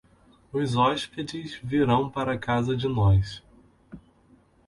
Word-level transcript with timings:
Os 0.51 0.75
hóspedes 0.75 1.53
virão 1.63 2.09
para 2.09 2.35
casa 2.35 2.75
de 2.75 2.87
nós. 2.87 3.43